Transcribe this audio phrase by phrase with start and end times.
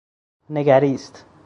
[0.49, 1.25] نگریست